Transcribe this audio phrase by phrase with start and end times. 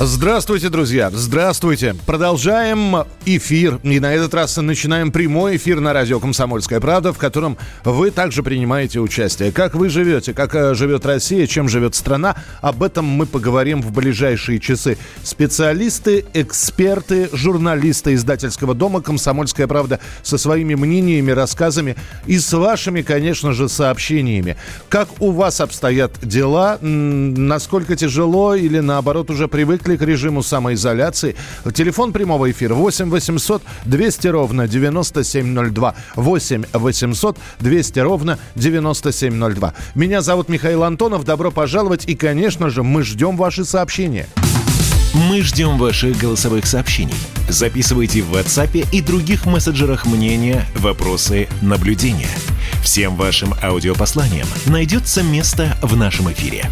[0.00, 1.10] Здравствуйте, друзья!
[1.12, 1.94] Здравствуйте!
[2.06, 3.78] Продолжаем эфир.
[3.84, 8.42] И на этот раз начинаем прямой эфир на радио «Комсомольская правда», в котором вы также
[8.42, 9.52] принимаете участие.
[9.52, 13.92] Как вы живете, как э, живет Россия, чем живет страна, об этом мы поговорим в
[13.92, 14.96] ближайшие часы.
[15.22, 21.96] Специалисты, эксперты, журналисты издательского дома «Комсомольская правда» со своими мнениями, рассказами
[22.26, 24.56] и с вашими, конечно же, сообщениями.
[24.88, 26.78] Как у вас обстоят дела?
[26.80, 31.34] Насколько тяжело или, наоборот, уже привыкли привыкли к режиму самоизоляции.
[31.74, 35.94] Телефон прямого эфира 8 800 200 ровно 9702.
[36.16, 39.74] 8 800 200 ровно 9702.
[39.94, 41.24] Меня зовут Михаил Антонов.
[41.24, 42.04] Добро пожаловать.
[42.06, 44.26] И, конечно же, мы ждем ваши сообщения.
[45.14, 47.14] Мы ждем ваших голосовых сообщений.
[47.46, 52.30] Записывайте в WhatsApp и других мессенджерах мнения, вопросы, наблюдения.
[52.82, 56.64] Всем вашим аудиопосланиям найдется место в нашем эфире.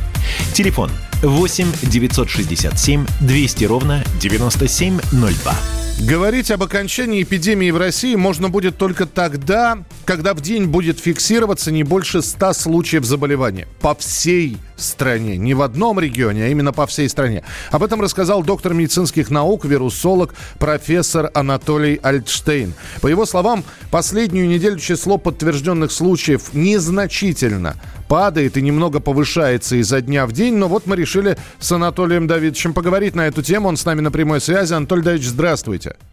[0.55, 0.91] Телефон
[1.23, 5.55] 8 967 200 ровно 9702.
[6.01, 11.71] Говорить об окончании эпидемии в России можно будет только тогда, когда в день будет фиксироваться
[11.71, 15.37] не больше 100 случаев заболевания по всей стране.
[15.37, 17.45] Не в одном регионе, а именно по всей стране.
[17.71, 22.75] Об этом рассказал доктор медицинских наук, вирусолог, профессор Анатолий Альтштейн.
[23.01, 27.77] По его словам, последнюю неделю число подтвержденных случаев незначительно
[28.09, 30.57] падает и немного повышается изо дня в день.
[30.57, 33.69] Но вот мы решили с Анатолием Давидовичем поговорить на эту тему.
[33.69, 34.75] Он с нами на прямой связи.
[34.75, 35.91] Анатолий Давидович, здравствуйте.
[35.91, 36.10] Здравствуйте.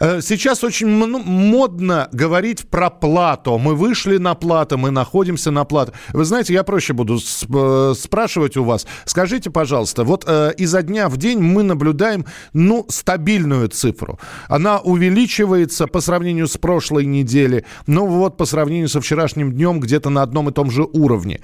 [0.00, 3.58] Э, сейчас очень модно говорить про плато.
[3.58, 5.92] Мы вышли на плато, мы находимся на плато.
[6.12, 8.86] Вы знаете, я проще буду э, спрашивать у вас.
[9.04, 14.18] Скажите, пожалуйста, вот э, изо дня в день мы наблюдаем, ну, стабильную цифру.
[14.48, 20.10] Она увеличивается по сравнению с прошлой неделей, но вот по сравнению со вчерашним днем где-то
[20.10, 21.40] на одном и том же уровне.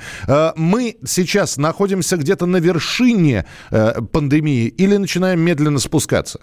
[0.56, 3.44] Мы сейчас находимся где-то на вершине
[4.12, 6.40] пандемии или начинаем медленно спускаться?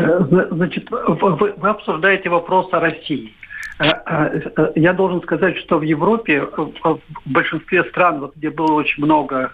[0.00, 3.34] Э, значит, вы, вы обсуждаете вопрос о России.
[3.78, 9.04] Э, э, я должен сказать, что в Европе, в большинстве стран, вот, где было очень
[9.04, 9.52] много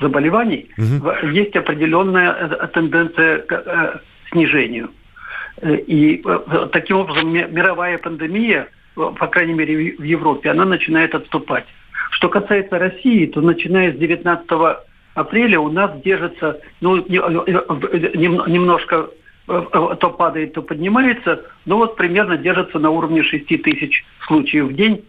[0.00, 1.10] заболеваний, угу.
[1.28, 4.90] есть определенная тенденция к снижению.
[5.62, 6.22] И
[6.72, 11.64] таким образом мировая пандемия, по крайней мере в Европе, она начинает отступать.
[12.10, 14.46] Что касается России, то начиная с 19
[15.14, 19.08] апреля у нас держится ну, немножко
[19.46, 25.04] то падает, то поднимается, но вот примерно держится на уровне 6 тысяч случаев в день.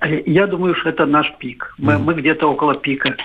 [0.00, 1.74] Э, я думаю, что это наш пик.
[1.78, 1.98] Мы, mm.
[1.98, 3.16] мы где-то около пика.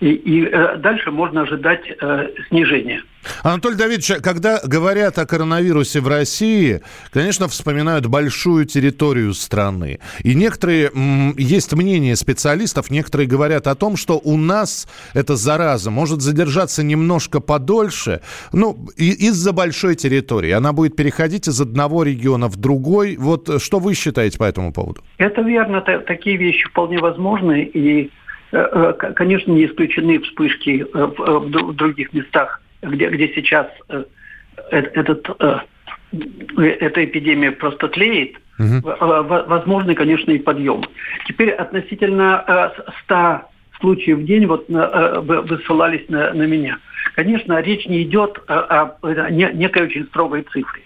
[0.00, 3.02] И, и э, дальше можно ожидать э, снижения.
[3.42, 6.80] Анатолий Давидович, когда говорят о коронавирусе в России,
[7.10, 9.98] конечно, вспоминают большую территорию страны.
[10.22, 10.90] И некоторые,
[11.36, 17.40] есть мнение специалистов, некоторые говорят о том, что у нас эта зараза может задержаться немножко
[17.40, 18.20] подольше,
[18.52, 20.50] ну, из-за большой территории.
[20.50, 23.16] Она будет переходить из одного региона в другой.
[23.16, 25.02] Вот что вы считаете по этому поводу?
[25.18, 25.80] Это верно.
[25.80, 27.62] Такие вещи вполне возможны.
[27.62, 33.66] И Э, э, конечно, не исключены вспышки э, в других местах, где, где сейчас
[34.70, 35.28] этот,
[36.56, 38.36] эта эпидемия просто тлеет.
[38.58, 38.88] Угу.
[39.00, 40.82] Возможны, конечно, и подъем.
[41.26, 42.72] Теперь относительно
[43.04, 43.42] 100
[43.80, 46.78] случаев в день, вот вы ссылались на, на меня.
[47.16, 50.82] Конечно, речь не идет о, о некой очень строгой цифре.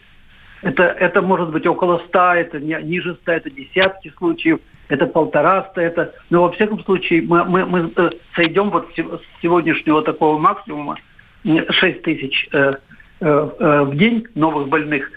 [0.63, 4.59] Это, это может быть около 100, это ниже 100, это десятки случаев–
[4.91, 6.13] это полтораста, это...
[6.31, 10.97] Но во всяком случае мы, мы, мы э, сойдем вот с сегодняшнего такого максимума
[11.45, 12.75] 6 тысяч э,
[13.21, 13.51] э,
[13.85, 15.11] в день новых больных.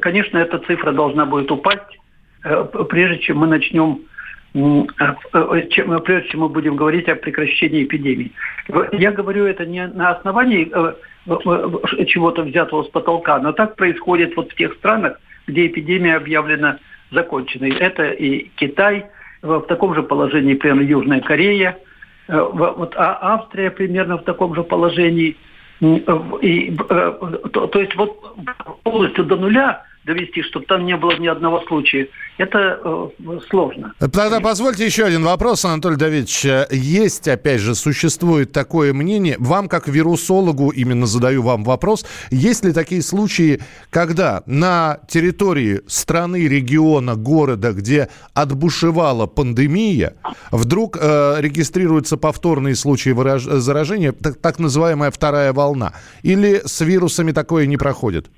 [0.00, 1.98] Конечно, эта цифра должна будет упасть,
[2.88, 4.00] прежде чем мы начнем
[4.54, 8.32] прежде чем мы будем говорить о прекращении эпидемии.
[8.92, 10.72] Я говорю это не на основании
[12.06, 16.78] чего-то взятого с потолка, но так происходит вот в тех странах, где эпидемия объявлена
[17.10, 17.70] законченный.
[17.70, 19.06] Это и Китай,
[19.42, 21.78] в таком же положении, примерно, Южная Корея,
[22.28, 25.36] э, вот а Австрия примерно в таком же положении.
[25.80, 27.12] И, э,
[27.52, 28.36] то, то есть вот
[28.82, 32.08] полностью до нуля довести, чтобы там не было ни одного случая,
[32.38, 33.92] это э, сложно.
[33.98, 36.46] Тогда позвольте еще один вопрос, Анатолий Давидович.
[36.70, 42.72] Есть, опять же, существует такое мнение, вам как вирусологу именно задаю вам вопрос, есть ли
[42.72, 43.60] такие случаи,
[43.90, 50.14] когда на территории страны, региона, города, где отбушевала пандемия,
[50.52, 53.10] вдруг э, регистрируются повторные случаи
[53.58, 55.94] заражения, так, так называемая вторая волна?
[56.22, 58.28] Или с вирусами такое не проходит?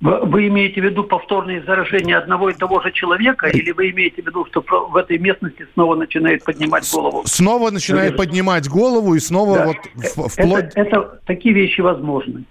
[0.00, 4.26] Вы имеете в виду повторные заражения одного и того же человека, или вы имеете в
[4.26, 7.22] виду, что в этой местности снова начинает поднимать голову?
[7.24, 8.26] Снова начинает вирус?
[8.26, 9.66] поднимать голову и снова да.
[9.66, 10.72] вот вплоть...
[10.74, 12.44] Это, это такие вещи возможны.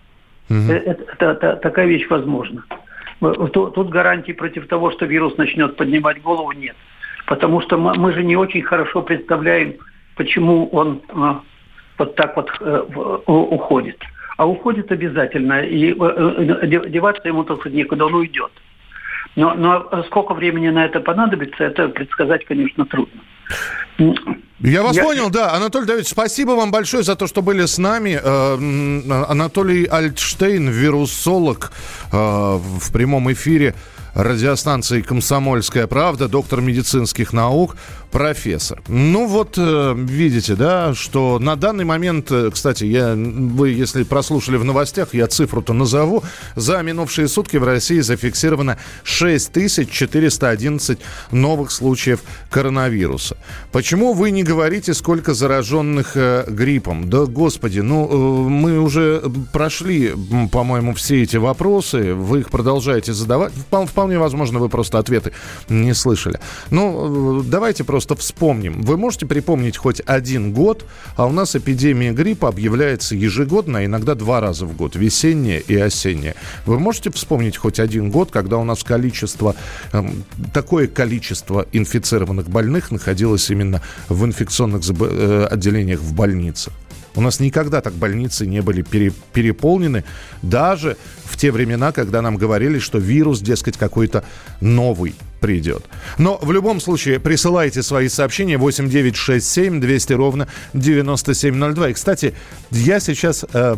[0.49, 0.57] Угу.
[0.71, 2.63] Это, это, это, такая вещь возможна.
[3.19, 6.75] Тут, тут гарантий против того, что вирус начнет поднимать голову, нет.
[7.27, 9.75] Потому что мы, мы же не очень хорошо представляем,
[10.15, 11.01] почему он
[11.97, 12.49] вот так вот
[13.27, 14.01] уходит
[14.37, 18.51] а уходит обязательно, и э, э, деваться ему, так сказать, некуда, он уйдет.
[19.35, 23.21] Но, но сколько времени на это понадобится, это предсказать, конечно, трудно.
[24.59, 25.03] Я вас Я...
[25.03, 25.53] понял, да.
[25.53, 28.19] Анатолий Давидович, спасибо вам большое за то, что были с нами.
[28.21, 31.71] Э, Анатолий Альтштейн, вирусолог
[32.11, 33.75] в прямом эфире
[34.15, 37.75] радиостанции «Комсомольская правда», доктор медицинских наук,
[38.15, 38.81] профессор.
[38.87, 44.55] Ну вот, э, видите, да, что на данный момент, э, кстати, я, вы, если прослушали
[44.55, 46.23] в новостях, я цифру-то назову,
[46.55, 50.99] за минувшие сутки в России зафиксировано 6411
[51.31, 53.35] новых случаев коронавируса.
[53.73, 57.09] Почему вы не говорите, сколько зараженных э, гриппом?
[57.09, 60.13] Да, господи, ну, мы уже прошли,
[60.53, 63.51] по-моему, все эти вопросы, вы их продолжаете задавать.
[63.87, 65.33] Вполне возможно, вы просто ответы
[65.67, 66.39] не слышали.
[66.69, 68.81] Ну, давайте просто просто вспомним.
[68.81, 70.85] Вы можете припомнить хоть один год,
[71.15, 76.35] а у нас эпидемия гриппа объявляется ежегодно, иногда два раза в год, весенняя и осенняя.
[76.65, 79.55] Вы можете вспомнить хоть один год, когда у нас количество,
[79.91, 80.23] эм,
[80.53, 86.73] такое количество инфицированных больных находилось именно в инфекционных э, отделениях в больницах?
[87.15, 90.03] У нас никогда так больницы не были пере, переполнены,
[90.41, 94.23] даже в те времена, когда нам говорили, что вирус, дескать, какой-то
[94.59, 95.85] новый придет.
[96.17, 101.89] Но в любом случае присылайте свои сообщения 8967 200 ровно 9702.
[101.89, 102.33] И, кстати,
[102.71, 103.75] я сейчас э,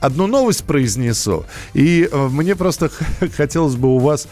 [0.00, 2.90] одну новость произнесу, и э, мне просто
[3.38, 4.28] хотелось бы у вас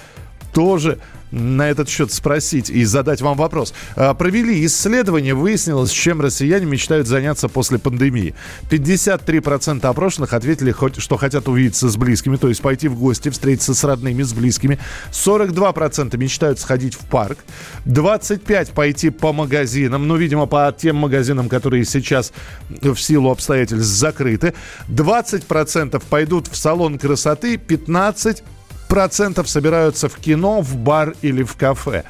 [0.56, 0.98] тоже
[1.32, 3.74] на этот счет спросить и задать вам вопрос.
[3.94, 8.34] А, провели исследование, выяснилось, чем россияне мечтают заняться после пандемии.
[8.70, 13.84] 53% опрошенных ответили, что хотят увидеться с близкими, то есть пойти в гости, встретиться с
[13.84, 14.78] родными, с близкими.
[15.12, 17.36] 42% мечтают сходить в парк.
[17.84, 22.32] 25% пойти по магазинам, ну, видимо, по тем магазинам, которые сейчас
[22.70, 24.54] в силу обстоятельств закрыты.
[24.88, 28.42] 20% пойдут в салон красоты, 15%
[28.88, 32.04] процентов собираются в кино, в бар или в кафе.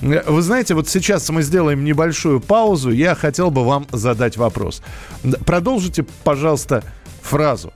[0.00, 2.90] Вы знаете, вот сейчас мы сделаем небольшую паузу.
[2.90, 4.82] Я хотел бы вам задать вопрос.
[5.46, 6.82] Продолжите, пожалуйста,
[7.22, 7.72] фразу.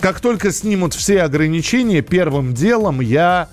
[0.00, 3.48] Как только снимут все ограничения, первым делом я...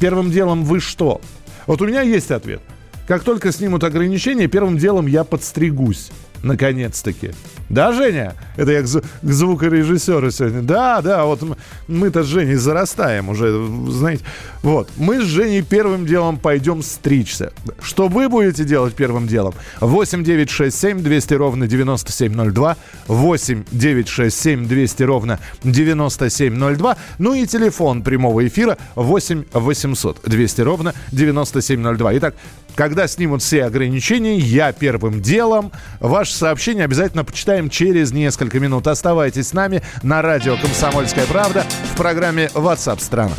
[0.00, 1.20] Первым делом вы что?
[1.66, 2.60] Вот у меня есть ответ.
[3.06, 6.10] Как только снимут ограничения, первым делом я подстригусь.
[6.42, 7.32] Наконец-таки.
[7.68, 8.34] Да, Женя?
[8.56, 10.62] Это я к, звукорежиссеру сегодня.
[10.62, 11.42] Да, да, вот
[11.86, 14.24] мы-то с Женей зарастаем уже, знаете.
[14.62, 17.52] Вот, мы с Женей первым делом пойдем стричься.
[17.80, 19.54] Что вы будете делать первым делом?
[19.80, 22.76] 8 9 6 7 200 ровно 9702.
[23.06, 26.96] 8 9 6 7 200 ровно 9702.
[27.18, 32.18] Ну и телефон прямого эфира 8 800 200 ровно 9702.
[32.18, 32.34] Итак,
[32.78, 35.72] когда снимут все ограничения, я первым делом.
[35.98, 37.24] Ваше сообщение обязательно
[37.58, 38.86] почитаем через несколько минут.
[38.86, 43.34] Оставайтесь с нами на радио «Комсомольская правда» в программе WhatsApp страна».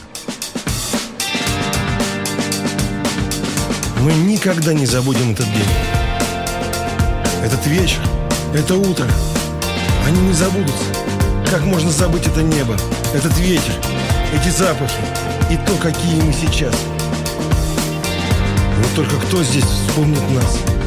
[4.02, 5.74] Мы никогда не забудем этот день.
[7.44, 8.00] Этот вечер,
[8.54, 9.06] это утро.
[10.06, 10.86] Они не забудутся.
[11.50, 12.76] Как можно забыть это небо,
[13.14, 13.74] этот ветер,
[14.34, 15.02] эти запахи
[15.50, 16.76] и то, какие мы сейчас–
[18.80, 20.79] вот только кто здесь вспомнит нас?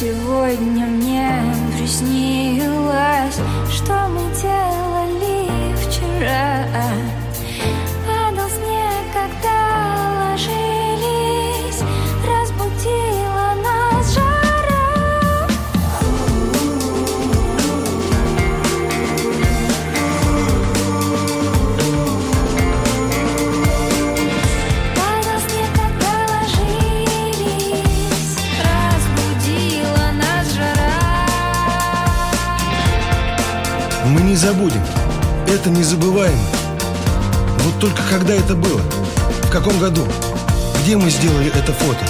[0.00, 0.69] Сегодня
[34.40, 34.82] забудем.
[35.46, 36.42] Это незабываемо.
[37.58, 38.80] Вот только когда это было?
[39.42, 40.06] В каком году?
[40.82, 42.06] Где мы сделали это фото?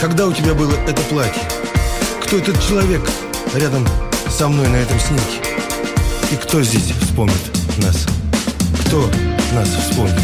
[0.00, 1.42] Когда у тебя было это платье?
[2.24, 3.00] Кто этот человек
[3.54, 3.86] рядом
[4.28, 5.40] со мной на этом снимке?
[6.32, 7.36] И кто здесь вспомнит
[7.78, 8.06] нас?
[8.84, 9.08] Кто
[9.54, 10.20] нас вспомнит?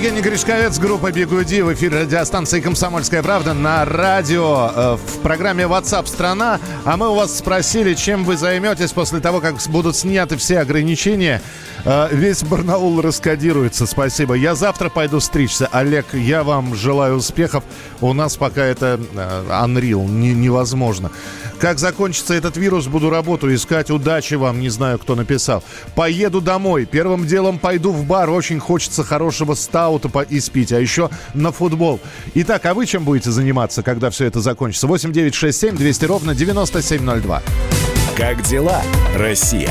[0.00, 6.06] Евгений Гришковец, группа «Бигуди» в эфире радиостанции «Комсомольская правда» на радио э, в программе WhatsApp
[6.06, 10.60] страна А мы у вас спросили, чем вы займетесь после того, как будут сняты все
[10.60, 11.42] ограничения.
[11.84, 14.34] Э, Весь Барнаул раскодируется, спасибо.
[14.34, 15.68] Я завтра пойду стричься.
[15.72, 17.64] Олег, я вам желаю успехов.
[18.00, 21.10] У нас пока это э, unreal, не- невозможно.
[21.58, 23.90] Как закончится этот вирус, буду работу искать.
[23.90, 25.62] Удачи вам, не знаю, кто написал.
[25.94, 26.86] Поеду домой.
[26.86, 28.30] Первым делом пойду в бар.
[28.30, 30.72] Очень хочется хорошего стаута по- испить.
[30.72, 32.00] А еще на футбол.
[32.34, 34.86] Итак, а вы чем будете заниматься, когда все это закончится?
[34.86, 37.42] 8 9 6 7 200 ровно 9702.
[38.16, 38.82] Как дела,
[39.16, 39.70] Россия?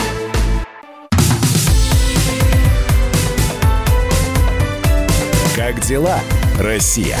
[5.73, 6.19] Как дела,
[6.59, 7.17] Россия?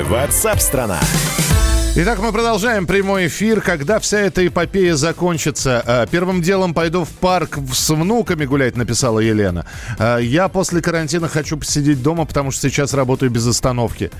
[0.00, 1.00] Ватсап-страна!
[1.96, 3.60] Итак, мы продолжаем прямой эфир.
[3.60, 5.82] Когда вся эта эпопея закончится?
[5.84, 9.66] Э, Первым делом пойду в парк с внуками гулять, написала Елена.
[9.98, 14.12] Э, Я после карантина хочу посидеть дома, потому что сейчас работаю без остановки.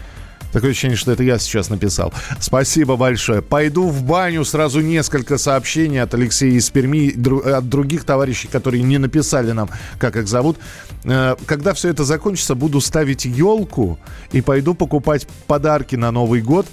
[0.55, 2.15] Такое ощущение, что это я сейчас написал.
[2.39, 3.43] Спасибо большое.
[3.43, 4.45] Пойду в баню.
[4.45, 7.13] Сразу несколько сообщений от Алексея из Перми,
[7.51, 9.69] от других товарищей, которые не написали нам,
[9.99, 10.57] как их зовут.
[11.03, 13.99] Э, Когда все это закончится, буду ставить елку
[14.31, 16.67] и пойду покупать подарки на Новый год.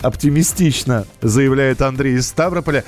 [0.00, 2.82] Оптимистично, заявляет Андрей из Ставрополя.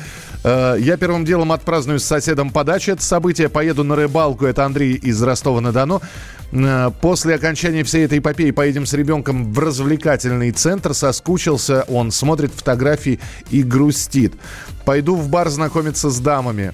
[0.45, 3.49] Э, Я первым делом отпраздную с соседом по даче это событие.
[3.49, 4.47] Поеду на рыбалку.
[4.47, 6.01] Это Андрей из Ростова-на-Дону.
[6.53, 10.95] Э, После окончания всей этой эпопеи поедем с ребенком в развлекательный центр.
[10.95, 14.35] Соскучился он, смотрит фотографии и грустит.
[14.85, 16.73] Пойду в бар знакомиться с дамами.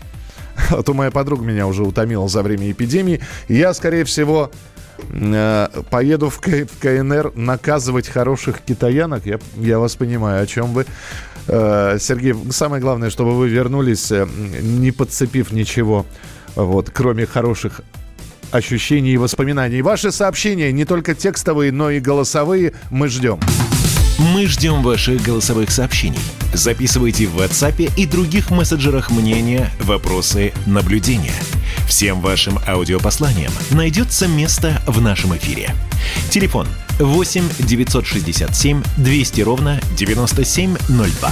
[0.70, 3.20] А то моя подруга меня уже утомила за время эпидемии.
[3.48, 4.52] Я, скорее всего,
[5.10, 9.26] э, поеду в, в КНР наказывать хороших китаянок.
[9.26, 10.86] Я, я вас понимаю, о чем вы.
[11.48, 14.26] Э, Сергей, самое главное, чтобы вы вернулись, э,
[14.62, 16.06] не подцепив ничего,
[16.54, 17.82] вот, кроме хороших
[18.50, 19.82] ощущений и воспоминаний.
[19.82, 23.40] Ваши сообщения, не только текстовые, но и голосовые, мы ждем.
[24.18, 26.20] Мы ждем ваших голосовых сообщений.
[26.52, 31.34] Записывайте в WhatsApp и других мессенджерах мнения, вопросы, наблюдения.
[31.88, 35.74] Всем вашим аудиопосланиям найдется место в нашем эфире.
[36.30, 41.30] Телефон 8 967 200 ровно 9702.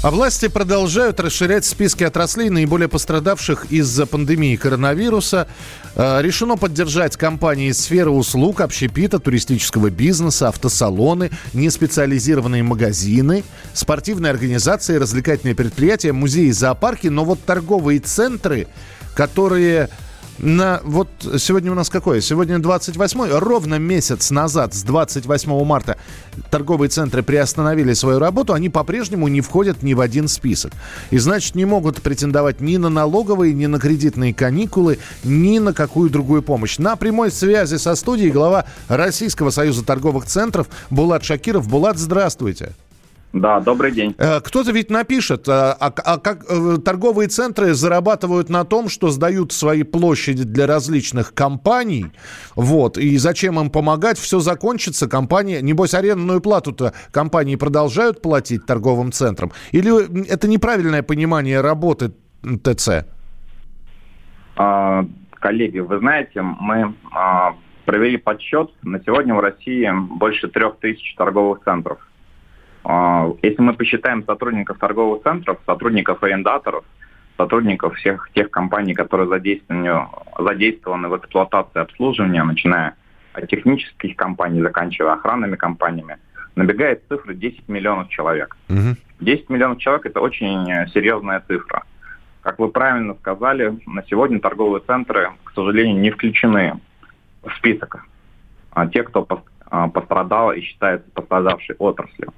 [0.00, 5.48] А власти продолжают расширять списки отраслей, наиболее пострадавших из-за пандемии коронавируса.
[5.96, 14.96] Э, Решено поддержать компании из сферы услуг, общепита, туристического бизнеса, автосалоны, неспециализированные магазины, спортивные организации,
[14.96, 17.08] развлекательные предприятия, музеи, зоопарки.
[17.08, 18.68] Но вот торговые центры,
[19.16, 19.88] которые
[20.38, 22.20] на вот сегодня у нас какое?
[22.20, 25.98] Сегодня 28 ровно месяц назад, с 28 марта,
[26.50, 30.72] торговые центры приостановили свою работу, они по-прежнему не входят ни в один список.
[31.10, 36.10] И значит, не могут претендовать ни на налоговые, ни на кредитные каникулы, ни на какую
[36.10, 36.78] другую помощь.
[36.78, 41.68] На прямой связи со студией глава Российского союза торговых центров Булат Шакиров.
[41.68, 42.74] Булат, здравствуйте.
[43.32, 44.14] Да, добрый день.
[44.18, 49.10] Э, Кто-то ведь напишет, а, а- а как э, торговые центры зарабатывают на том, что
[49.10, 52.06] сдают свои площади для различных компаний,
[52.56, 59.12] вот, и зачем им помогать, все закончится, компания, небось, арендную плату-то компании продолжают платить торговым
[59.12, 63.04] центрам, или это неправильное понимание работы ТЦ?
[64.56, 67.54] А, коллеги, вы знаете, мы а,
[67.84, 68.70] провели подсчет.
[68.82, 71.98] На сегодня в России больше трех тысяч торговых центров.
[72.90, 76.86] А, если мы посчитаем сотрудников торговых центров, сотрудников арендаторов,
[77.36, 80.06] сотрудников всех тех компаний, которые задействованы,
[80.38, 82.96] задействованы в эксплуатации обслуживания, начиная
[83.34, 86.16] от технических компаний, заканчивая охранными компаниями,
[86.56, 88.56] набегает цифра 10 миллионов человек.
[88.68, 88.96] Мгм.
[89.20, 90.64] 10 миллионов человек– это очень
[90.94, 91.82] серьезная цифра.
[92.40, 96.80] Как вы правильно сказали, на сегодня торговые центры, к сожалению, не включены
[97.42, 98.06] в список
[98.70, 99.26] а, те, кто
[99.66, 102.32] а, пострадал и считается пострадавшей отраслью.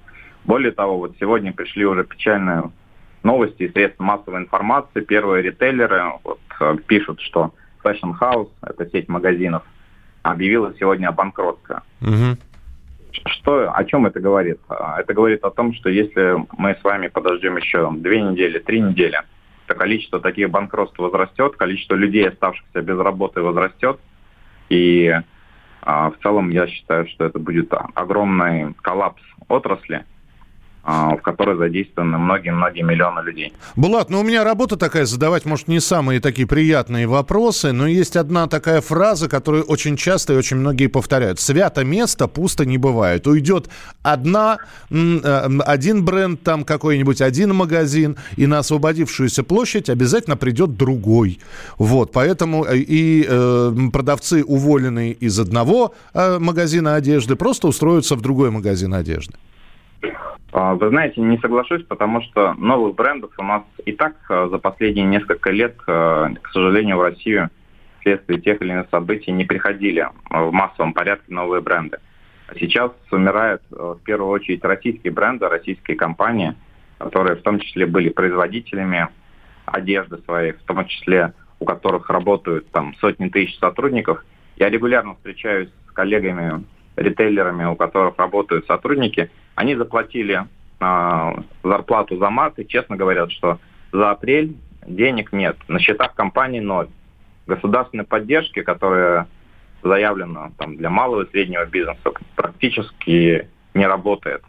[0.50, 2.72] Более того, вот сегодня пришли уже печальные
[3.22, 4.98] новости и средства массовой информации.
[4.98, 7.54] Первые ритейлеры вот, э, пишут, что
[7.84, 9.62] Fashion House, это сеть магазинов,
[10.22, 11.82] объявила сегодня о банкротстве.
[12.00, 12.36] Мгм.
[13.26, 14.58] Что, о чем это говорит?
[14.68, 18.80] А, Это говорит о том, что если мы с вами подождем еще две недели, три
[18.80, 19.20] недели,
[19.66, 24.00] то количество таких банкротств возрастет, количество людей, оставшихся без работы, возрастет.
[24.68, 25.14] И
[25.82, 30.04] а, в целом я считаю, что это будет огромный коллапс отрасли,
[30.82, 33.52] в которой задействованы многие-многие миллионы людей.
[33.76, 38.16] Булат, ну у меня работа такая, задавать, может, не самые такие приятные вопросы, но есть
[38.16, 41.38] одна такая фраза, которую очень часто и очень многие повторяют.
[41.38, 43.26] Свято место пусто не бывает.
[43.26, 43.68] Уйдет
[44.02, 44.58] одна,
[44.90, 51.40] э, один бренд, там какой-нибудь, один магазин, и на освободившуюся площадь обязательно придет другой.
[51.78, 58.20] Вот, поэтому э, и э, продавцы, уволенные из одного э, магазина одежды, просто устроятся в
[58.20, 59.34] другой магазин одежды.
[60.52, 64.58] А, Вы знаете, не соглашусь, потому что новых брендов у нас и так а, за
[64.58, 67.50] последние несколько лет, а, к сожалению, в Россию
[68.00, 71.98] вследствие тех или иных событий не приходили в массовом порядке новые бренды.
[72.58, 76.54] Сейчас умирают в первую очередь российские бренды, российские компании,
[76.98, 79.08] которые в том числе были производителями
[79.66, 84.24] одежды своей, в том числе у которых работают там сотни тысяч сотрудников.
[84.56, 86.64] Я регулярно встречаюсь с коллегами,
[86.96, 89.30] ритейлерами, у которых работают сотрудники.
[89.54, 90.46] Они заплатили
[90.80, 93.58] а, зарплату за март и честно говорят, что
[93.92, 94.56] за апрель
[94.86, 95.56] денег нет.
[95.68, 96.88] На счетах компании ноль.
[97.46, 99.26] Государственной поддержки, которая
[99.82, 104.42] заявлена там, для малого и среднего бизнеса, практически не работает.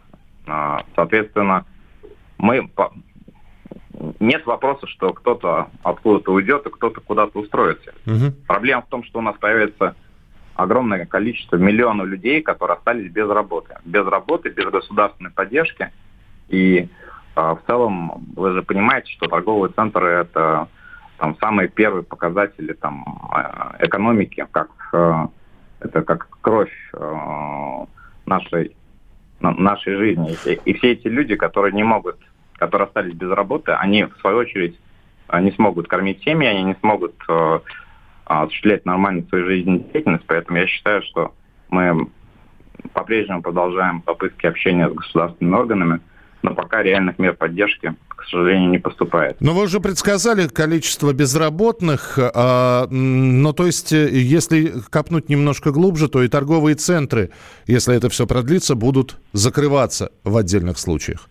[0.46, 1.64] А, Соответственно,
[2.38, 2.92] мы по-
[4.20, 7.92] нет вопроса, что кто-то откуда-то уйдет, и кто-то куда-то устроится.
[8.04, 8.34] Мгм.
[8.46, 9.94] Проблема в том, что у нас появится
[10.54, 13.76] огромное количество миллионов людей, которые остались без работы.
[13.84, 15.90] Без работы, без государственной поддержки.
[16.48, 16.88] И
[17.34, 20.68] а, в целом вы же понимаете, что торговые центры это
[21.18, 25.28] там самые первые показатели там а, экономики, как а,
[25.80, 26.72] это как кровь
[28.26, 28.76] нашей
[29.40, 30.36] на- нашей жизни.
[30.64, 32.16] И, все эти люди, которые не могут,
[32.54, 34.78] которые остались без работы, они в свою очередь
[35.40, 37.14] не смогут кормить семьи, они не смогут
[38.40, 41.34] осуществлять нормально свою жизнедеятельность, поэтому я считаю, что
[41.68, 42.08] мы
[42.94, 46.00] по-прежнему продолжаем попытки общения с государственными органами,
[46.42, 49.40] но пока реальных мер поддержки, к сожалению, не поступает.
[49.40, 56.08] Но вы уже предсказали количество безработных, а, ну то есть, э, если копнуть немножко глубже,
[56.08, 57.30] то и торговые центры,
[57.66, 61.28] если это все продлится, будут закрываться в отдельных случаях.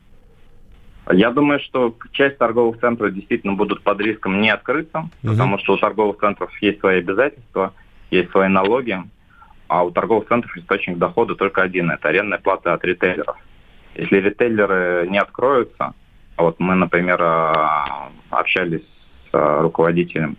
[1.09, 5.33] Я думаю, что часть торговых центров действительно будут под риском не открыться, Мгм.
[5.33, 7.73] потому что у торговых центров есть свои обязательства,
[8.11, 9.01] есть свои налоги,
[9.67, 13.35] а у торговых центров источник дохода только один– это арендная плата от ритейлеров.
[13.95, 15.93] Если ритейлеры не откроются,
[16.37, 20.37] а вот мы, например, а, общались с а, руководителем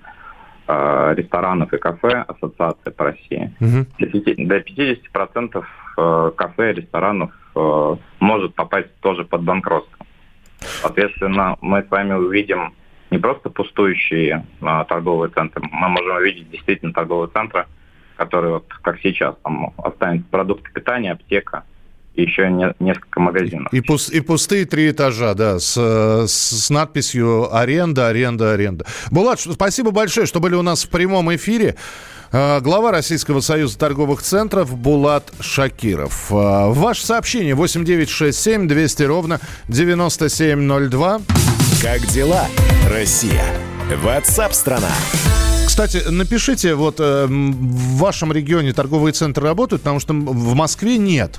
[0.69, 3.87] а, ресторанов и кафе Ассоциации по России, Мгм.
[3.99, 5.67] до пяти- до 50%
[5.99, 10.07] э, кафе, ресторанов э, может попасть тоже под банкротство.
[10.83, 12.75] Соответственно, мы с вами увидим
[13.11, 17.67] не просто пустующие а, торговые центры, мы можем увидеть действительно торговые центры,
[18.17, 21.65] которые, вот, как сейчас, там останется продукты питания, аптека
[22.15, 23.73] и еще не- несколько магазинов.
[23.73, 25.77] И, пус- и пустые три этажа, да, с,
[26.27, 28.85] с- надписью «Аренда, аренда, аренда».
[29.11, 31.77] Булат, спасибо большое, что были у нас в прямом эфире.
[32.33, 36.31] Э, Глава Российского союза торговых центров Булат Шакиров.
[36.31, 41.21] Э, Ваше сообщение 8967 200 ровно 9702.
[41.83, 42.47] Как дела,
[42.89, 43.45] Россия?
[44.03, 44.89] Ватсап-страна!
[45.67, 51.39] Кстати, напишите, вот э, в вашем регионе торговые центры работают, потому что в Москве нет.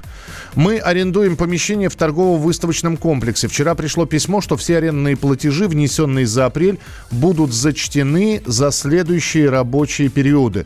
[0.56, 3.48] Мы арендуем помещение в торгово-выставочном комплексе.
[3.48, 6.80] Вчера пришло письмо, что все арендные платежи, внесенные за апрель,
[7.12, 10.66] будут зачтены за следующие рабочие периоды.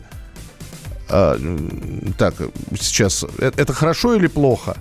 [1.10, 1.38] А,
[2.18, 2.34] так,
[2.78, 4.76] сейчас, э- это хорошо или плохо?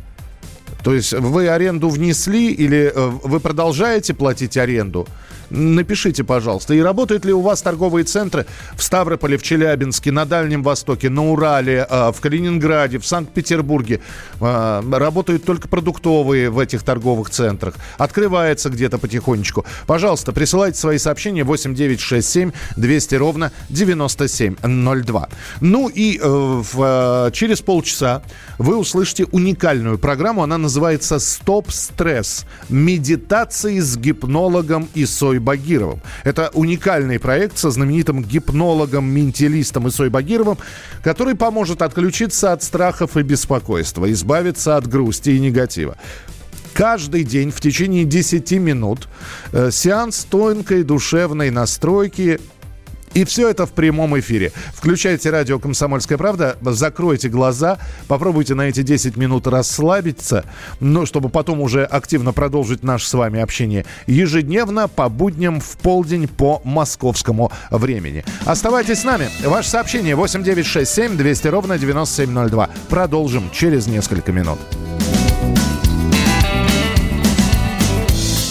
[0.84, 5.08] То есть вы аренду внесли или э, вы продолжаете платить аренду?
[5.50, 6.74] Напишите, пожалуйста.
[6.74, 11.32] И работают ли у вас торговые центры в Ставрополе, в Челябинске, на Дальнем Востоке, на
[11.32, 14.02] Урале, э, в Калининграде, в Санкт-Петербурге?
[14.42, 17.76] Э, Работают только продуктовые в этих торговых центрах.
[17.98, 19.66] Открывается где-то потихонечку.
[19.86, 25.30] Пожалуйста, присылайте свои сообщения 8967 200 ровно 9702.
[25.62, 28.22] Ну и э, в, через полчаса
[28.58, 30.44] вы услышите уникальную программу.
[30.44, 32.46] Она называется «Стоп стресс.
[32.70, 34.90] Медитации с гипнологом
[35.38, 36.02] Исой Багировым».
[36.24, 40.58] Это уникальный проект со знаменитым гипнологом-менталистом Исой Багировым,
[41.04, 45.98] который поможет отключиться от страхов и беспокойства, избавиться от грусти и негатива.
[46.74, 49.08] Каждый день в течение 10 минут
[49.52, 52.40] э, сеанс тонкой душевной настройки
[53.14, 54.52] и все это в прямом эфире.
[54.74, 60.46] Включайте радио «Комсомольская правда», закройте глаза, попробуйте на эти 10 минут расслабиться,
[60.80, 66.28] ну, чтобы потом уже активно продолжить наше с вами общение ежедневно по будням в полдень
[66.28, 68.24] по московскому времени.
[68.46, 69.30] Оставайтесь с нами.
[69.44, 72.70] Ваше сообщение 8967 200 ровно 9702.
[72.90, 74.60] Продолжим через несколько минут.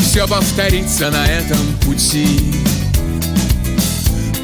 [0.00, 2.75] Все повторится на этом пути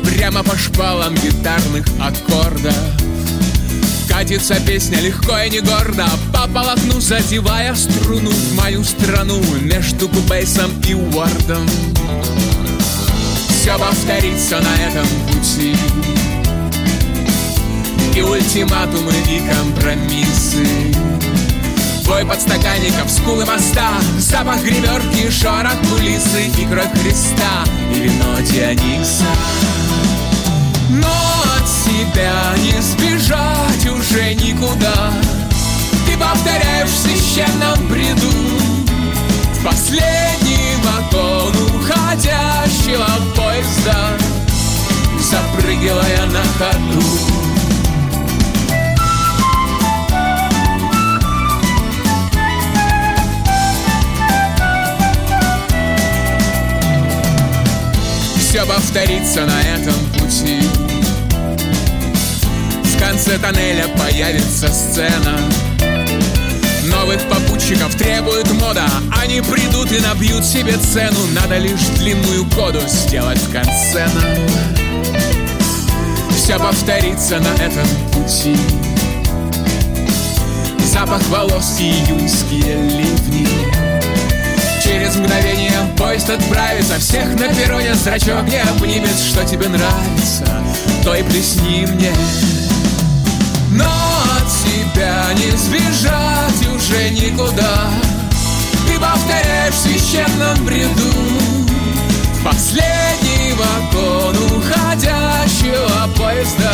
[0.04, 2.74] Прямо по шпалам гитарных аккордов.
[4.08, 10.70] Катится песня легко и не гордо По полотну задевая струну В мою страну между кубейсом
[10.86, 11.66] и уордом.
[13.48, 15.74] Все повторится на этом пути.
[18.14, 20.66] И ультиматумы, и компромиссы.
[22.06, 23.88] Бой подстаканников, скулы моста
[24.18, 29.24] Запах гримерки, шорох кулисы И кровь Христа, и вино Диониса
[30.92, 31.08] Но
[31.56, 35.10] от себя не сбежать уже никуда.
[36.06, 38.28] Ты повторяешь в священном бреду
[39.54, 44.18] В последний вагон уходящего поезда
[45.18, 47.02] Запрыгивая на ходу.
[58.36, 60.60] Все повторится на этом пути.
[62.84, 65.38] В конце тоннеля появится сцена.
[66.84, 68.86] Новых попутчиков требует мода.
[69.20, 71.18] Они придут и набьют себе цену.
[71.34, 74.24] Надо лишь длинную коду сделать в конце нам
[76.34, 78.56] Все повторится на этом пути.
[80.92, 83.48] Запах волос и июньские ливни.
[84.82, 85.61] Через мгновение
[86.22, 90.46] поезд отправится Всех на перроне зрачок не обнимет Что тебе нравится,
[91.04, 92.12] то и плесни мне.
[93.70, 97.90] Но от тебя не сбежать уже никуда.
[98.86, 101.12] Ты повторяешь в священном бреду
[102.44, 106.72] последний вагон уходящего поезда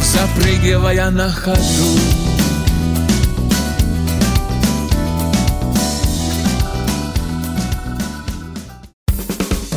[0.00, 2.33] Запрыгивая на ходу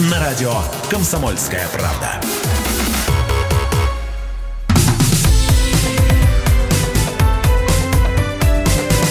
[0.00, 0.52] На радио
[0.90, 2.20] «Комсомольская правда».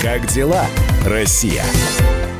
[0.01, 0.65] Как дела,
[1.05, 1.63] Россия?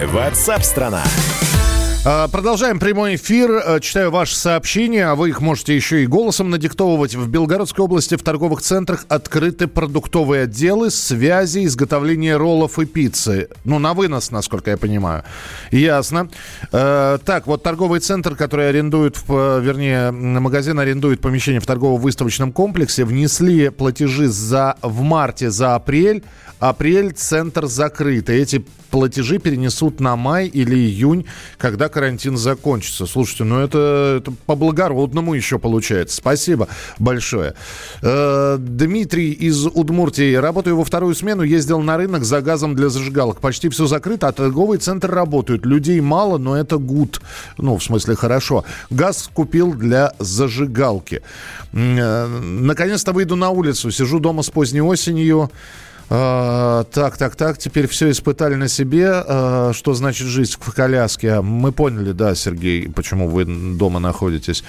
[0.01, 1.03] Ватсап-страна!
[1.03, 1.60] А,
[2.03, 3.51] Продолжаем прямой эфир.
[3.51, 7.13] Э, Читаю ваши сообщения, а вы их можете еще и голосом надиктовывать.
[7.13, 13.49] В Белгородской области в торговых центрах открыты продуктовые отделы, связи, изготовления роллов и пиццы.
[13.65, 15.25] Ну, на вынос, насколько я понимаю.
[15.69, 16.29] Ясно.
[16.71, 23.05] Э, Так, вот торговый центр, который арендует, э, вернее, магазин арендует помещение в торгово-выставочном комплексе,
[23.05, 26.23] внесли платежи за, в марте за апрель.
[26.57, 28.31] Апрель центр закрыт.
[28.31, 31.25] И эти платежи перенесут на май или июнь,
[31.57, 33.05] когда карантин закончится.
[33.05, 36.17] Слушайте, ну это, это по-благородному еще получается.
[36.17, 36.67] Спасибо
[36.99, 37.55] большое.
[38.01, 40.35] Э, Дмитрий из Удмуртии.
[40.35, 43.39] Работаю во вторую смену, ездил на рынок за газом для зажигалок.
[43.39, 45.65] Почти все закрыто, а торговый центр работает.
[45.65, 47.21] Людей мало, но это гуд.
[47.57, 48.65] Ну, в смысле, хорошо.
[48.89, 51.21] Газ купил для зажигалки.
[51.73, 53.89] Э, Наконец-то выйду на улицу.
[53.91, 55.49] Сижу дома с поздней осенью.
[56.13, 59.07] А, так, так, так, теперь все испытали на себе.
[59.09, 61.39] А, что значит жизнь в коляске?
[61.39, 64.65] Мы поняли, да, Сергей, почему вы дома находитесь.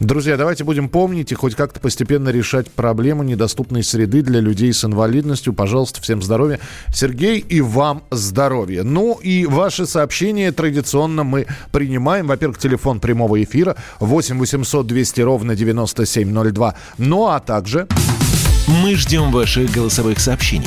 [0.00, 4.86] Друзья, давайте будем помнить и хоть как-то постепенно решать проблему недоступной среды для людей с
[4.86, 5.52] инвалидностью.
[5.52, 6.60] Пожалуйста, всем здоровья.
[6.94, 8.82] Сергей, и вам здоровья.
[8.82, 12.26] Ну и ваши сообщения традиционно мы принимаем.
[12.26, 16.74] Во-первых, телефон прямого эфира 8 800 200 ровно 9702.
[16.96, 17.86] Ну а также...
[18.82, 20.66] Мы ждем ваших голосовых сообщений.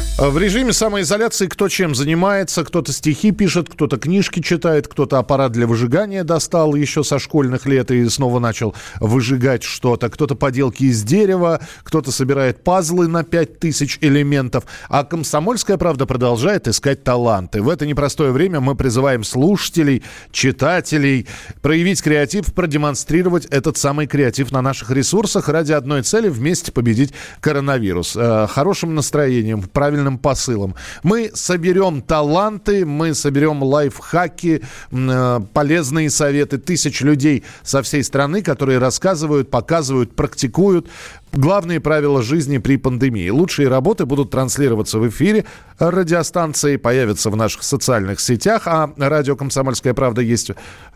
[0.17, 5.65] В режиме самоизоляции кто чем занимается, кто-то стихи пишет, кто-то книжки читает, кто-то аппарат для
[5.65, 11.61] выжигания достал еще со школьных лет и снова начал выжигать что-то, кто-то поделки из дерева,
[11.83, 17.63] кто-то собирает пазлы на 5000 элементов, а «Комсомольская правда» продолжает искать таланты.
[17.63, 21.25] В это непростое время мы призываем слушателей, читателей
[21.63, 28.15] проявить креатив, продемонстрировать этот самый креатив на наших ресурсах ради одной цели– вместе победить коронавирус.
[28.15, 29.63] Э, Хорошим настроением,
[30.01, 30.75] правильным посылом.
[31.03, 34.61] Мы соберем таланты, мы соберем лайфхаки,
[34.91, 40.87] э, полезные советы тысяч людей со всей страны, которые рассказывают, показывают, практикуют
[41.33, 43.29] главные правила жизни при пандемии.
[43.29, 45.45] Лучшие работы будут транслироваться в эфире
[45.79, 50.51] радиостанции, появятся в наших социальных сетях, а радио «Комсомольская правда» есть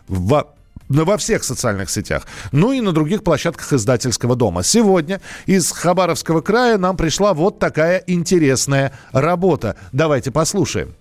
[0.08, 0.46] в
[0.88, 4.62] во всех социальных сетях, ну и на других площадках издательского дома.
[4.62, 9.76] Сегодня из Хабаровского края нам пришла вот такая интересная работа.
[9.92, 10.94] Давайте послушаем.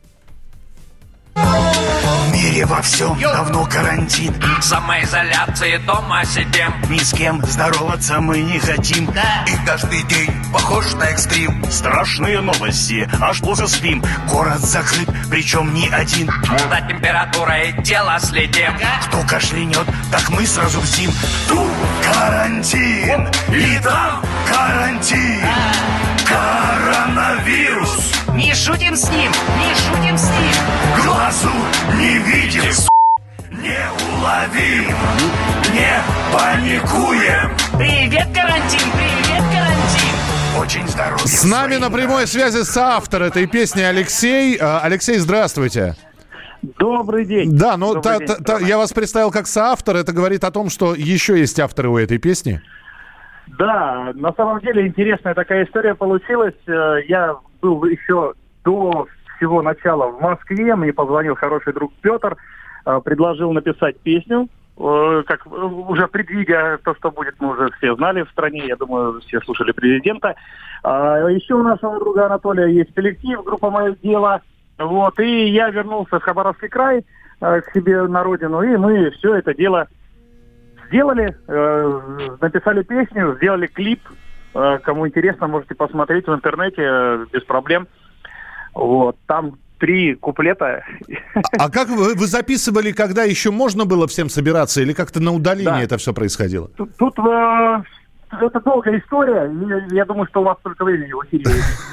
[2.36, 3.18] Мире во всем.
[3.20, 4.34] Давно карантин.
[4.62, 6.74] Самоизоляции дома сидим.
[6.90, 9.10] Ни с кем здороваться мы не хотим.
[9.10, 11.64] И каждый день похож на экстрим.
[11.72, 14.04] Страшные новости, аж плохо спим.
[14.30, 16.30] Город закрыт, причем не один.
[16.70, 18.74] За температурой тела следим.
[19.08, 21.12] Кто кашлянет, так мы сразу бзим
[21.48, 21.72] Тут
[22.04, 25.65] карантин, и там карантин
[28.66, 31.50] шутим с ним, не шутим с ним Глазу
[32.00, 32.88] не видим, с***,
[33.52, 33.78] не
[34.18, 34.96] уловим
[35.72, 36.02] Не
[36.34, 43.84] паникуем Привет, карантин, привет, карантин Очень здоровье С нами на прямой связи соавтор этой песни
[43.84, 44.58] Алексей.
[44.60, 45.94] А, Алексей, здравствуйте.
[46.80, 47.56] Добрый день.
[47.56, 49.96] Да, ну та- день, та- та- я вас представил как соавтор.
[49.98, 52.62] Это говорит о том, что еще есть авторы у этой песни.
[53.60, 56.56] Да, на самом деле интересная такая история получилась.
[56.66, 58.34] Э, Я был еще
[58.66, 60.76] до всего начала в Москве.
[60.76, 62.36] Мне позвонил хороший друг Петр,
[62.86, 64.50] э, предложил написать песню.
[64.78, 68.66] Э, Как э, уже предвидя то, что будет, мы уже все знали в стране.
[68.68, 70.36] Я думаю, все слушали президента.
[70.84, 74.42] А Еще у нашего друга Анатолия есть коллектив, группа «Мое дело».
[74.78, 77.06] Вот, и я вернулся в Хабаровский край
[77.40, 79.88] к себе на родину, и мы все это дело
[80.88, 81.34] сделали,
[82.42, 84.02] написали песню, сделали клип.
[84.52, 87.88] Кому интересно, можете посмотреть в интернете без проблем.
[88.76, 90.84] Вот, там три куплета.
[91.58, 95.66] А как вы, вы записывали, когда еще можно было всем собираться, или как-то на удалении
[95.66, 95.82] Да.
[95.82, 96.68] это все происходило?
[96.78, 97.84] Тут, тут, э,
[98.42, 99.52] это долгая история.
[99.92, 101.46] и Я думаю, что у вас только времени в эфире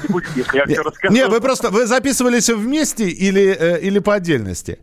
[0.03, 1.13] не будет, если я все расскажу.
[1.13, 4.79] Не, вы просто вы записывались вместе или, э, или по отдельности?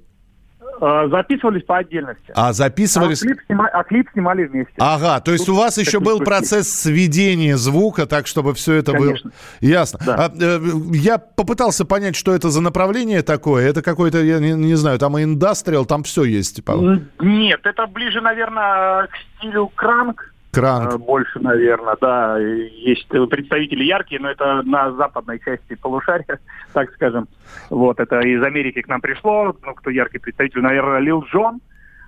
[0.81, 2.33] Э, Записывались по отдельности.
[2.35, 3.23] А записывались...
[3.23, 4.73] А клип, снима- а клип снимали вместе.
[4.79, 6.25] Ага, то есть Тут у вас еще был штуки.
[6.25, 9.31] процесс сведения звука, так чтобы все это Конечно.
[9.31, 9.99] было ясно.
[10.07, 10.61] А, э,
[10.93, 13.69] я попытался понять, что это за направление такое.
[13.69, 16.63] Это какой-то, я не, не знаю, там и индастриал, там все есть.
[16.67, 20.30] М, Нет, это ближе, наверное, к стилю кранк.
[20.53, 20.93] Кранк.
[20.93, 22.39] Э, Больше, наверное, да.
[22.39, 26.41] Есть э, представители яркие, но это на западной части полушария,
[26.73, 27.29] так скажем.
[27.69, 29.55] Вот, это из Америки к нам пришло.
[29.63, 31.61] Ну, кто яркий представитель, наверное, Лил Джон.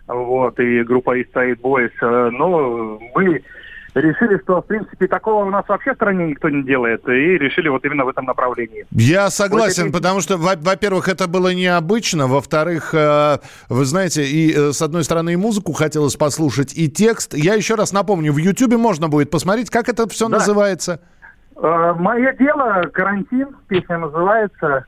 [0.09, 1.93] Вот, и группа East Side Boys.
[2.01, 3.43] Э, Ну, мы
[3.95, 7.07] решили, что, в принципе, такого у нас вообще в стране никто не делает.
[7.09, 8.87] И решили вот именно в этом направлении.
[8.91, 14.53] Я согласен, Вот потому что, во- во-первых, это было необычно, во-вторых, э, вы знаете, и
[14.55, 17.35] э, с одной стороны и музыку хотелось послушать, и текст.
[17.35, 20.39] Я еще раз напомню, в Ютьюбе можно будет посмотреть, как это все Да.
[20.39, 21.01] называется.
[21.57, 24.87] Э, Мое дело, карантин, песня называется.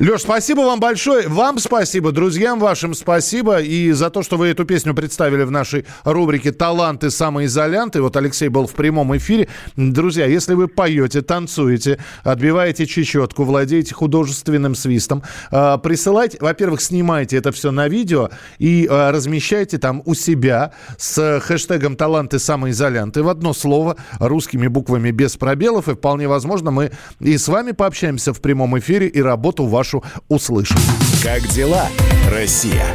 [0.00, 1.28] Леш, спасибо вам большое.
[1.28, 3.60] Вам спасибо, друзьям вашим спасибо.
[3.60, 8.02] И за то, что вы эту песню представили в нашей рубрике «Таланты самоизолянты».
[8.02, 9.46] Вот Алексей был в прямом эфире.
[9.76, 17.52] Друзья, если вы поете, танцуете, отбиваете чечетку, владеете художественным свистом, э, присылайте, во-первых, снимайте это
[17.52, 23.52] все на видео и э, размещайте там у себя с хэштегом «Таланты самоизолянты» в одно
[23.52, 25.88] слово, русскими буквами без пробелов.
[25.88, 29.83] И вполне возможно, мы и с вами пообщаемся в прямом эфире и работу вашу
[30.28, 30.78] услышим.
[31.22, 31.88] Как дела,
[32.30, 32.86] Россия?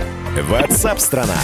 [0.41, 1.35] Ватсап-страна!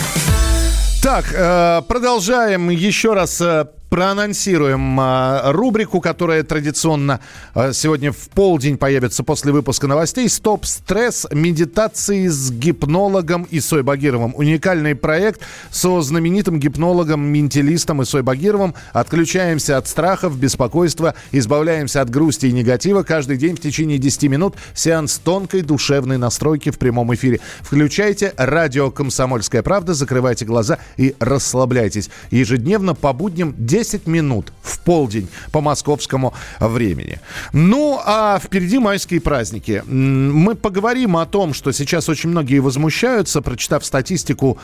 [1.01, 7.19] Так, э, продолжаем еще раз э, проанонсируем э, рубрику, которая традиционно
[7.53, 10.27] э, сегодня в полдень появится после выпуска новостей.
[10.29, 11.27] Стоп стресс.
[11.31, 14.33] Медитации с гипнологом Исой Багировым.
[14.35, 18.75] Уникальный проект со знаменитым гипнологом, менталистом Исой Багировым.
[18.91, 23.03] Отключаемся от страхов, беспокойства, избавляемся от грусти и негатива.
[23.03, 27.39] Каждый день в течение 10 минут сеанс тонкой душевной настройки в прямом эфире.
[27.61, 32.09] Включайте радио «Комсомольская правда», закрывайте глаза и расслабляйтесь.
[32.31, 33.74] Ежедневно по будням 10
[34.07, 37.19] минут в полдень по московскому времени.
[37.53, 39.83] Ну, а впереди майские праздники.
[39.85, 44.57] Мы поговорим о том, что сейчас очень многие возмущаются, прочитав статистику,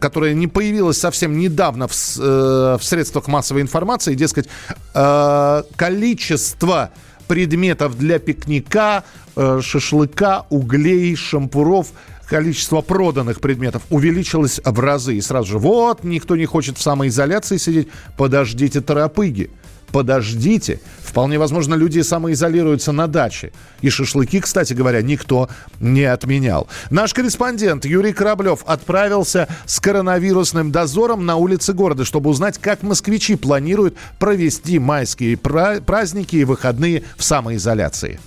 [0.00, 4.48] которая не появилась совсем недавно в, э, в средствах массовой информации, дескать,
[4.94, 6.90] э, количество
[7.28, 9.04] предметов для пикника,
[9.36, 11.88] э, шашлыка, углей, шампуров–
[12.28, 15.16] количество проданных предметов увеличилось в разы.
[15.16, 17.88] И сразу же, вот, никто не хочет в самоизоляции сидеть.
[18.16, 19.50] Подождите, торопыги.
[19.94, 20.80] Подождите.
[20.98, 23.52] Вполне возможно, люди самоизолируются на даче.
[23.80, 26.66] И шашлыки, кстати говоря, никто не отменял.
[26.90, 33.36] Наш корреспондент Юрий Кораблев отправился с коронавирусным дозором на улицы города, чтобы узнать, как москвичи
[33.36, 38.18] планируют провести майские пра- праздники и выходные в самоизоляции.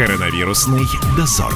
[0.00, 1.54] Коронавирусный дозор.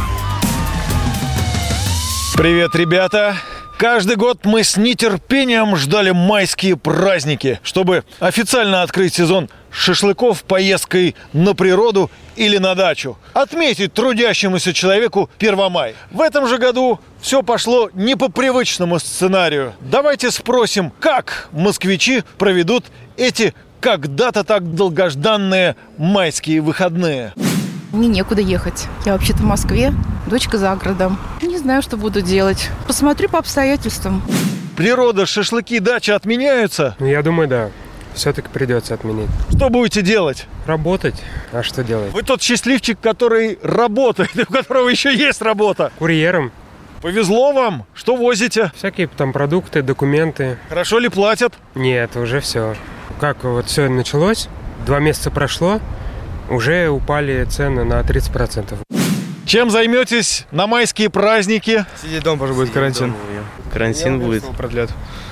[2.36, 3.36] Привет, ребята!
[3.78, 11.54] Каждый год мы с нетерпением ждали майские праздники, чтобы официально открыть сезон шашлыков поездкой на
[11.54, 13.16] природу или на дачу.
[13.32, 15.94] Отметить трудящемуся человеку Первомай.
[16.10, 19.72] В этом же году все пошло не по привычному сценарию.
[19.80, 22.84] Давайте спросим, как москвичи проведут
[23.16, 27.32] эти когда-то так долгожданные майские выходные.
[27.94, 28.88] Мне некуда ехать.
[29.06, 29.94] Я вообще-то в Москве,
[30.26, 31.16] дочка за городом.
[31.40, 32.68] Не знаю, что буду делать.
[32.88, 34.20] Посмотрю по обстоятельствам.
[34.76, 36.96] Природа, шашлыки, дача отменяются?
[36.98, 37.70] Ну, Я думаю, да.
[38.14, 39.28] Все-таки придется отменить.
[39.54, 40.46] Что будете делать?
[40.66, 41.14] Работать.
[41.52, 42.12] А что делать?
[42.12, 45.92] Вы тот счастливчик, который работает, у которого еще есть работа.
[45.98, 46.50] Курьером.
[47.00, 47.84] Повезло вам?
[47.94, 48.72] Что возите?
[48.74, 50.58] Всякие там продукты, документы.
[50.68, 51.54] Хорошо ли платят?
[51.76, 52.74] Нет, уже все.
[53.20, 54.48] Как вот все началось,
[54.84, 55.80] два месяца прошло,
[56.48, 58.78] уже упали цены на 30%.
[59.46, 61.84] Чем займетесь на майские праздники?
[62.02, 63.14] Сидеть дома уже будет карантин.
[63.72, 64.44] Карантин будет.
[64.56, 64.90] продлят.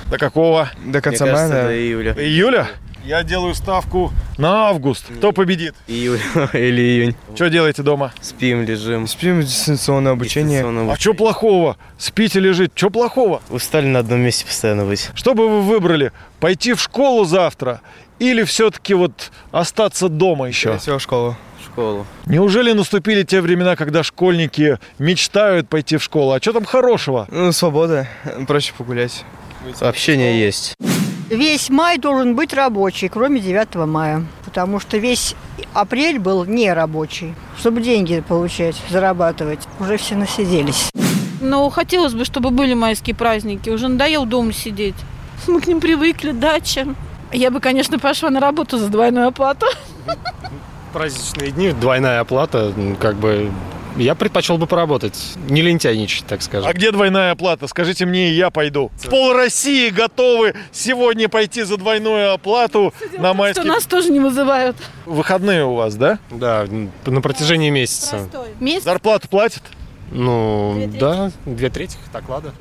[0.09, 0.69] До какого?
[0.85, 2.13] До конца Мне мая, кажется, до июля.
[2.13, 2.67] Июля?
[3.03, 5.05] Я делаю ставку на август.
[5.17, 5.75] Кто победит?
[5.87, 6.19] Июль
[6.53, 7.15] или июнь.
[7.35, 8.13] Что делаете дома?
[8.21, 9.07] Спим, лежим.
[9.07, 10.63] Спим, дистанционное обучение.
[10.89, 11.77] А что плохого?
[11.97, 12.71] Спите, лежит.
[12.75, 13.41] Что плохого?
[13.49, 15.09] Устали на одном месте постоянно быть.
[15.15, 16.13] Что бы вы выбрали?
[16.39, 17.81] Пойти в школу завтра
[18.23, 20.77] или все-таки вот остаться дома еще?
[20.77, 21.35] Все, школу.
[21.63, 22.05] Школу.
[22.25, 26.31] Неужели наступили те времена, когда школьники мечтают пойти в школу?
[26.31, 27.27] А что там хорошего?
[27.29, 28.07] Ну, свобода.
[28.47, 29.25] Проще погулять.
[29.79, 30.75] Общение есть.
[31.29, 34.25] Весь май должен быть рабочий, кроме 9 мая.
[34.45, 35.35] Потому что весь
[35.73, 37.33] апрель был не рабочий.
[37.57, 39.61] Чтобы деньги получать, зарабатывать.
[39.79, 40.91] Уже все насиделись.
[41.41, 43.69] Но хотелось бы, чтобы были майские праздники.
[43.69, 44.95] Уже надоел дома сидеть.
[45.47, 46.87] Мы к ним привыкли, дача.
[47.33, 49.65] Я бы, конечно, пошла на работу за двойную оплату.
[50.93, 53.51] праздничные дни, двойная оплата, как бы
[53.95, 56.69] я предпочел бы поработать, не лентяйничать, так скажем.
[56.69, 57.67] А где двойная оплата?
[57.67, 58.91] Скажите мне, и я пойду.
[59.09, 63.65] Пол России готовы сегодня пойти за двойную оплату на Что майские...
[63.65, 64.77] нас тоже не вызывают.
[65.05, 66.19] Выходные у вас, да?
[66.31, 66.65] Да,
[67.05, 68.27] на протяжении месяца.
[68.59, 68.83] Месяц?
[68.83, 69.63] Зарплату платят?
[70.11, 72.53] Ну, да, две трети оклада.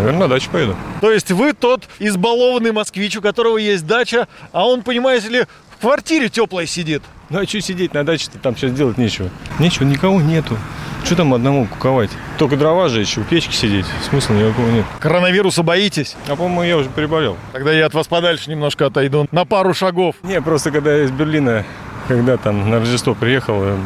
[0.00, 0.76] Наверное, на дачу поеду.
[1.00, 5.44] То есть вы тот избалованный москвич, у которого есть дача, а он, понимаете ли,
[5.76, 7.02] в квартире теплой сидит.
[7.28, 9.30] Ну, а что сидеть на даче-то, там сейчас делать нечего.
[9.58, 10.56] Нечего, никого нету.
[11.04, 12.10] Что там одному куковать?
[12.38, 13.86] Только дрова же еще, у печки сидеть.
[14.08, 14.84] Смысла никакого нет.
[15.00, 16.16] Коронавируса боитесь?
[16.28, 17.36] А по-моему, я уже переболел.
[17.52, 20.16] Тогда я от вас подальше немножко отойду, на пару шагов.
[20.22, 21.64] Не, просто когда я из Берлина,
[22.08, 23.76] когда там на Рождество приехал, э,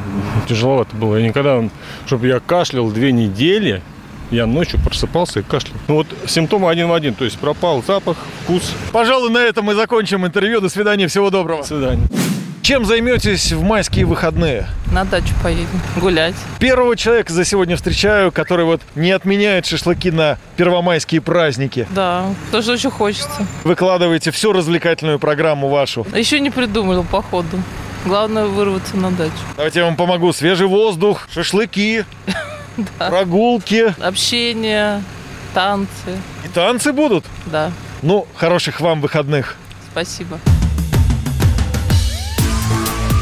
[0.49, 1.17] тяжеловато было.
[1.17, 1.63] Я никогда,
[2.07, 3.83] чтобы я кашлял две недели,
[4.31, 5.77] я ночью просыпался и кашлял.
[5.89, 8.73] Ну вот симптомы один в один, то есть пропал запах, вкус.
[8.93, 10.61] Пожалуй, на этом мы закончим интервью.
[10.61, 11.63] До свидания, всего доброго.
[11.63, 12.09] До свидания.
[12.63, 14.67] Чем займетесь в майские выходные?
[14.93, 16.35] На дачу поедем гулять.
[16.59, 21.89] Первого человека за сегодня встречаю, который вот не отменяет шашлыки на первомайские праздники.
[21.91, 23.47] Да, тоже очень хочется.
[23.65, 26.07] Выкладываете всю развлекательную программу вашу.
[26.15, 27.63] Еще не придумал походу.
[28.05, 29.33] Главное вырваться на дачу.
[29.57, 30.33] Давайте я вам помогу.
[30.33, 32.05] Свежий воздух, шашлыки,
[32.99, 33.95] прогулки.
[34.03, 35.03] Общение,
[35.55, 36.19] танцы.
[36.45, 37.25] И танцы будут?
[37.47, 37.71] Да,
[38.03, 39.57] Ну, хороших вам выходных.
[39.91, 40.39] спасибо.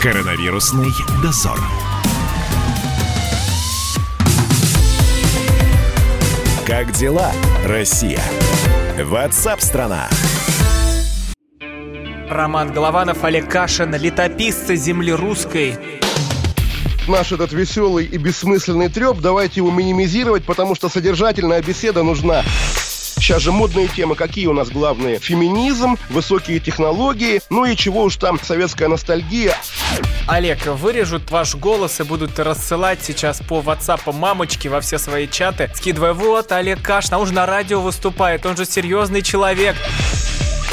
[0.02, 0.90] Коронавирусный
[1.22, 1.59] дозор.
[6.66, 7.32] Как дела,
[7.64, 8.20] Россия?
[9.02, 10.09] Ватсап-страна!
[12.28, 15.97] Роман Голованов, Олег Кашин, летописцы земли русской.
[17.09, 22.44] Наш этот веселый и бессмысленный треп, давайте его минимизировать, потому что содержательная беседа нужна.
[23.16, 25.18] Сейчас же модные темы, какие у нас главные?
[25.18, 29.56] Феминизм, высокие технологии, ну и чего уж там, советская ностальгия.
[30.26, 35.70] Олег, вырежут ваш голос и будут рассылать сейчас по WhatsApp мамочки во все свои чаты,
[35.74, 39.76] скидывая, вот, Олег Кашин, а он же на радио выступает, он же серьезный человек.